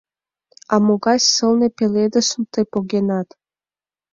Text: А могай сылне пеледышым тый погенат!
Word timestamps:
А 0.73 0.75
могай 0.85 1.19
сылне 1.33 1.67
пеледышым 1.77 2.43
тый 2.53 2.65
погенат! 2.73 3.27